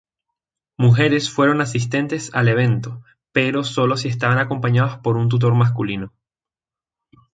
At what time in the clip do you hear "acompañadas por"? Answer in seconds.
4.39-5.15